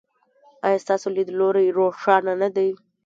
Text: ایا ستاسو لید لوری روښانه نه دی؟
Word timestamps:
ایا 0.65 0.81
ستاسو 0.83 1.07
لید 1.15 1.29
لوری 1.39 1.67
روښانه 1.77 2.33
نه 2.41 2.49
دی؟ 2.55 2.69